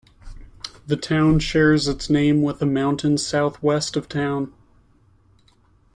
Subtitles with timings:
[0.87, 4.51] The town shares its name with a mountain southwest of town.